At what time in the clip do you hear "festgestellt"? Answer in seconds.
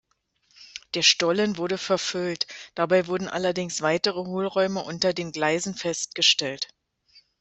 5.75-6.69